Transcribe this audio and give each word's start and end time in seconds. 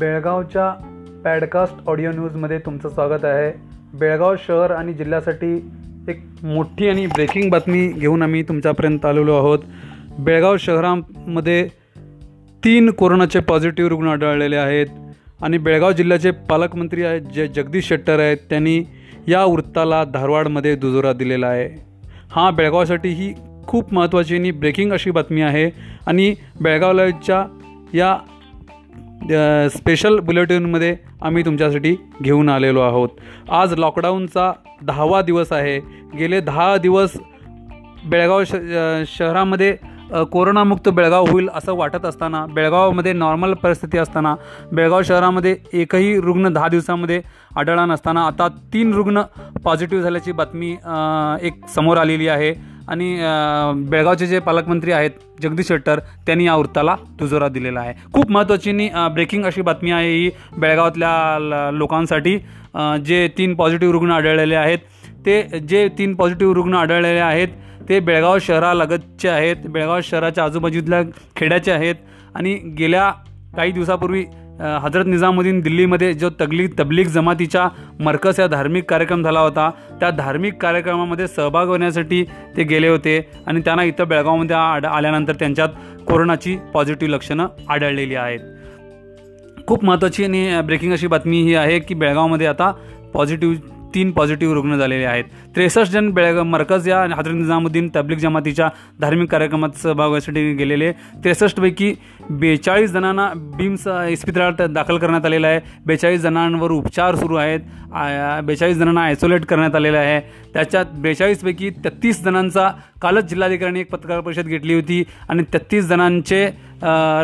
बेळगावच्या 0.00 0.70
पॅडकास्ट 1.24 1.88
ऑडिओ 1.88 2.10
न्यूजमध्ये 2.10 2.58
तुमचं 2.58 2.88
स्वागत 2.88 3.24
आहे. 3.24 3.52
बेळगाव 3.98 4.34
शहर 4.36 4.70
आणि 4.70 4.92
जिल्ह्यासाठी 4.92 5.70
एक 6.08 6.20
मोठी 6.42 6.88
आणि 6.88 7.06
ब्रेकिंग 7.06 7.50
बातमी 7.50 7.88
घेऊन 7.88 8.22
आम्ही 8.22 8.42
तुमच्यापर्यंत 8.42 9.06
आलेलो 9.06 9.36
आहोत. 9.36 9.58
बेळगाव 10.18 10.56
शहरामध्ये 10.56 11.68
तीन 12.64 12.90
कोरोनाचे 12.90 13.40
पॉझिटिव्ह 13.40 13.90
रुग्ण 13.90 14.08
आढळलेले 14.08 14.56
आहेत 14.56 14.86
आणि 15.42 15.58
बेळगाव 15.58 15.92
जिल्ह्याचे 15.92 16.30
पालकमंत्री 16.30 17.02
आहेत 17.02 17.20
जे 17.20 17.48
जगदीश 17.48 17.88
शेट्टर 17.88 18.18
आहेत 18.18 18.36
त्यांनी 18.50 18.82
या 19.28 19.44
वृत्ताला 19.44 20.04
धारवाडमध्ये 20.04 20.76
दुजोरा 20.76 21.12
दिलेला 21.12 21.46
आहे. 21.46 21.68
हा 22.30 22.50
बेळगावसाठी 22.50 23.08
ही 23.08 23.34
खूप 23.66 23.94
महत्त्वाची 23.94 24.36
आणि 24.36 24.50
ब्रेकिंग 24.50 24.92
अशी 24.92 25.10
बातमी 25.10 25.40
आहे 25.40 25.70
आणि 26.06 26.34
बेळगावच्या 26.62 27.44
या 27.94 28.16
स्पेशल 29.30 30.18
बुलेटिनमध्ये 30.18 30.96
आम्ही 31.22 31.44
तुमच्यासाठी 31.44 31.94
घेऊन 32.22 32.48
आलेलो 32.48 32.80
आहोत. 32.80 33.08
आज 33.50 33.74
लॉकडाऊनचा 33.78 34.52
दहावा 34.82 35.20
दिवस 35.22 35.52
आहे. 35.52 35.78
गेले 36.18 36.40
दहा 36.40 36.76
दिवस 36.76 37.16
बेळगाव 38.10 38.42
श 38.44 38.56
शहरामध्ये 39.08 39.76
कोरोनामुक्त 40.32 40.88
बेळगाव 40.88 41.26
होईल 41.30 41.48
असं 41.54 41.74
वाटत 41.76 42.04
असताना 42.04 42.44
बेळगावमध्ये 42.46 43.12
नॉर्मल 43.12 43.52
परिस्थिती 43.54 43.98
असताना 43.98 44.34
बेळगाव 44.72 45.02
शहरामध्ये 45.02 45.54
एकही 45.72 46.20
रुग्ण 46.20 46.52
दहा 46.52 46.68
दिवसामध्ये 46.68 47.20
आढळला 47.56 47.84
नसताना 47.86 48.24
आता 48.26 48.48
तीन 48.72 48.92
रुग्ण 48.94 49.22
पॉझिटिव्ह 49.64 50.02
झाल्याची 50.04 50.32
बातमी 50.32 50.70
एक 51.42 51.66
समोर 51.74 51.96
आलेली 51.96 52.28
आहे. 52.28 52.52
आणि 52.90 53.16
बेळगावचे 53.90 54.26
जे 54.26 54.38
पालकमंत्री 54.38 54.92
आहेत 54.92 55.10
जगदीश 55.42 55.66
शेट्टर 55.68 55.98
त्यांनी 56.26 56.46
या 56.46 56.54
वृत्ताला 56.56 56.96
दुजोरा 57.18 57.48
दिलेला 57.48 57.80
आहे. 57.80 57.94
खूप 58.12 58.30
महत्त्वाची 58.30 58.70
आणि 58.70 58.88
ब्रेकिंग 59.14 59.44
अशी 59.44 59.62
बातमी 59.62 59.90
आहे 59.90 60.12
ही 60.16 60.30
बेळगावातल्या 60.58 61.38
ल- 61.40 61.76
लोकांसाठी. 61.76 62.38
जे 63.04 63.26
तीन 63.38 63.54
पॉझिटिव्ह 63.54 63.92
रुग्ण 63.92 64.10
आढळलेले 64.10 64.54
आहेत 64.54 64.78
ते 65.26 65.42
जे 65.68 65.88
तीन 65.98 66.14
पॉझिटिव्ह 66.14 66.54
रुग्ण 66.54 66.74
आढळलेले 66.74 67.20
आहेत 67.20 67.48
ते 67.88 68.00
बेळगाव 68.00 68.38
शहरालगतचे 68.40 69.28
आहेत 69.28 69.66
बेळगाव 69.66 70.00
शहराच्या 70.04 70.44
आजूबाजूतल्या 70.44 71.02
खेड्याचे 71.36 71.72
आहेत. 71.72 71.94
आणि 72.34 72.54
गेल्या 72.78 73.10
काही 73.56 73.72
दिवसापूर्वी 73.72 74.24
हजरत 74.60 75.06
निजामुद्दीन 75.06 75.60
दिल्लीमध्ये 75.60 76.12
जो 76.14 76.28
तगली 76.40 76.66
तबलीग 76.78 77.06
जमातीच्या 77.06 77.68
मरकज 78.00 78.40
या 78.40 78.46
धार्मिक 78.46 78.88
कार्यक्रम 78.90 79.22
झाला 79.22 79.40
होता 79.40 79.70
त्या 80.00 80.10
धार्मिक 80.10 80.60
कार्यक्रमामध्ये 80.62 81.28
सहभाग 81.28 81.68
होण्यासाठी 81.68 82.22
ते 82.56 82.62
गेले 82.62 82.88
होते 82.88 83.18
आणि 83.46 83.60
त्यांना 83.60 83.84
इथं 83.84 84.08
बेळगावमध्ये 84.08 84.56
आड 84.56 84.86
आल्यानंतर 84.86 85.34
त्यांच्यात 85.34 85.68
कोरोनाची 86.08 86.56
पॉझिटिव्ह 86.74 87.14
लक्षणं 87.14 87.46
आढळलेली 87.68 88.14
आहेत. 88.14 88.40
खूप 89.66 89.84
महत्त्वाची 89.84 90.24
आणि 90.24 90.60
ब्रेकिंग 90.66 90.92
अशी 90.92 91.06
बातमी 91.06 91.42
ही 91.42 91.54
आहे 91.54 91.78
की 91.78 91.94
बेळगावमध्ये 91.94 92.46
आता 92.46 92.72
पॉझिटिव्ह 93.14 93.56
तीन 93.94 94.10
पॉझिटिव्ह 94.10 94.54
रुग्ण 94.54 94.76
झालेले 94.76 95.04
आहेत. 95.04 95.24
त्रेसष्ट 95.54 95.92
जण 95.92 96.10
बेळगाव 96.10 96.44
मरकज 96.44 96.88
या 96.88 97.02
हजरत 97.16 97.34
निजामुद्दीन 97.34 97.88
तबलीग 97.96 98.18
जमातीच्या 98.18 98.68
धार्मिक 99.00 99.30
कार्यक्रमात 99.30 99.76
सहभागासाठी 99.82 100.52
गेलेले. 100.54 100.92
त्रेसष्टपैकी 100.92 101.94
बेचाळीस 102.30 102.90
जणांना 102.90 103.28
बीम्स 103.56 103.86
इस्पितळात 104.10 104.62
दाखल 104.62 104.98
करण्यात 104.98 105.26
आलेलं 105.26 105.46
आहे. 105.46 105.60
बेचाळीस 105.86 106.20
जणांवर 106.20 106.70
उपचार 106.70 107.14
सुरू 107.14 107.34
आहेत. 107.34 107.60
बेचाळीस 108.44 108.76
जणांना 108.76 109.00
आयसोलेट 109.00 109.44
करण्यात 109.44 109.74
आलेलं 109.74 109.98
आहे. 109.98 110.20
त्याच्यात 110.54 110.86
बेचाळीसपैकी 110.94 111.70
तेहतीस 111.70 112.22
जणांचा 112.24 112.70
कालच 113.02 113.24
जिल्हाधिकाऱ्यांनी 113.30 113.80
एक 113.80 113.90
पत्रकार 113.90 114.20
परिषद 114.20 114.46
घेतली 114.46 114.74
होती 114.74 115.02
आणि 115.28 115.42
तेहतीस 115.52 115.84
जणांचे 115.88 116.44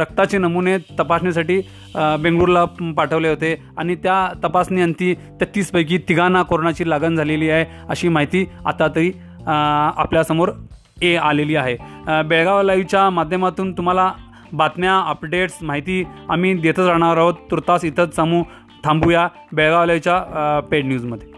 रक्ताचे 0.00 0.38
नमुने 0.38 0.76
तपासणीसाठी 0.98 1.56
बेंगळुरूला 1.56 2.16
बेंगळूरला 2.22 2.92
पाठवले 2.96 3.28
होते. 3.28 3.54
आणि 3.78 3.94
त्या 4.02 4.28
तपासणी 4.44 4.82
अंती 4.82 5.12
तेहतीसपैकी 5.14 5.98
तिघांना 6.08 6.42
कोरोनाची 6.42 6.88
लागण 6.90 7.16
झालेली 7.16 7.50
आहे 7.50 7.64
अशी 7.88 8.08
माहिती 8.08 8.44
आता 8.66 8.88
तरी 8.96 9.12
आपल्यासमोर 9.46 10.50
ए 11.02 11.14
आलेली 11.16 11.56
आहे. 11.56 11.76
बेळगाव 12.28 12.62
लाईव्हच्या 12.62 13.08
माध्यमातून 13.10 13.72
तुम्हाला 13.76 14.10
बातम्या 14.52 14.98
अपडेट्स 15.08 15.62
माहिती 15.62 16.02
आम्ही 16.30 16.54
देतच 16.54 16.78
राहणार 16.78 17.16
आहोत. 17.16 17.34
तुर्तास 17.50 17.84
इथंच 17.84 18.14
समूह 18.16 18.44
थांबूया 18.84 19.26
बेळगाव 19.52 19.84
लाईव्हच्या 19.84 20.60
पेड 20.70 20.86
न्यूजमध्ये. 20.86 21.35